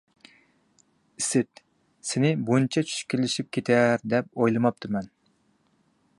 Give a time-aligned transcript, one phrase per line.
[1.21, 1.61] ئىسىت،
[2.13, 5.13] سېنى بۇنچە چۈشكۈنلىشىپ كېتەر دەپ ئويلىماپتىمەن.